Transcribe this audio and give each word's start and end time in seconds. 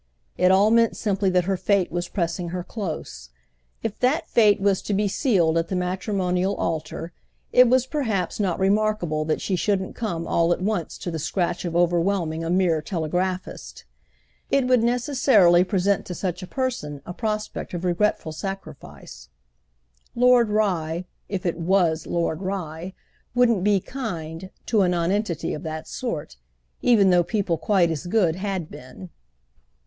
It 0.35 0.49
all 0.51 0.71
meant 0.71 0.97
simply 0.97 1.29
that 1.29 1.43
her 1.43 1.55
fate 1.57 1.91
was 1.91 2.07
pressing 2.07 2.49
her 2.49 2.63
close. 2.63 3.29
If 3.83 3.99
that 3.99 4.27
fate 4.27 4.59
was 4.59 4.81
to 4.81 4.95
be 4.95 5.07
sealed 5.07 5.59
at 5.59 5.67
the 5.67 5.75
matrimonial 5.75 6.55
altar 6.55 7.13
it 7.53 7.67
was 7.69 7.85
perhaps 7.85 8.39
not 8.39 8.57
remarkable 8.57 9.25
that 9.25 9.41
she 9.41 9.55
shouldn't 9.55 9.93
come 9.95 10.25
all 10.25 10.51
at 10.53 10.59
once 10.59 10.97
to 10.97 11.11
the 11.11 11.19
scratch 11.19 11.65
of 11.65 11.75
overwhelming 11.75 12.43
a 12.43 12.49
mere 12.49 12.81
telegraphist. 12.81 13.83
It 14.49 14.65
would 14.65 14.81
necessarily 14.81 15.63
present 15.63 16.07
to 16.07 16.15
such 16.15 16.41
a 16.41 16.47
person 16.47 17.03
a 17.05 17.13
prospect 17.13 17.75
of 17.75 17.85
regretful 17.85 18.31
sacrifice. 18.31 19.29
Lord 20.15 20.49
Rye—if 20.49 21.45
it 21.45 21.59
was 21.59 22.07
Lord 22.07 22.41
Rye—wouldn't 22.41 23.63
be 23.63 23.79
"kind" 23.79 24.49
to 24.65 24.81
a 24.81 24.89
nonentity 24.89 25.53
of 25.53 25.61
that 25.61 25.87
sort, 25.87 26.37
even 26.81 27.11
though 27.11 27.23
people 27.23 27.59
quite 27.59 27.91
as 27.91 28.07
good 28.07 28.37
had 28.37 28.71
been. 28.71 29.11